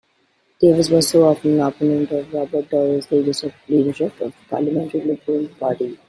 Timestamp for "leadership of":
3.11-4.31